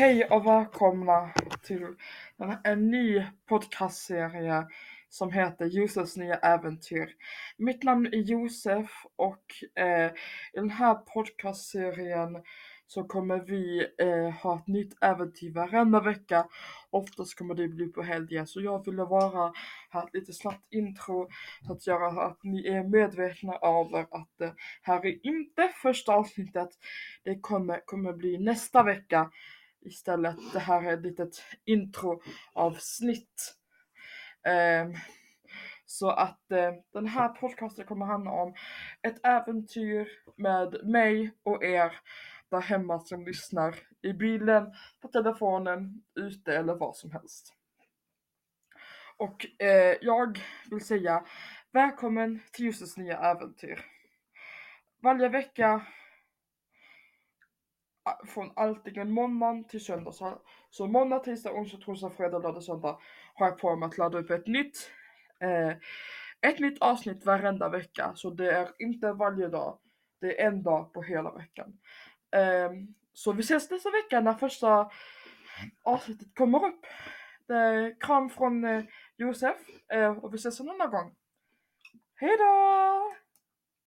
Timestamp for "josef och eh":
8.18-10.06